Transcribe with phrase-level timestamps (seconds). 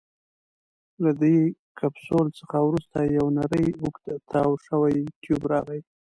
[1.03, 1.37] له دې
[1.79, 5.79] کپسول څخه وروسته یو نیری اوږد تاو شوی ټیوب راځي.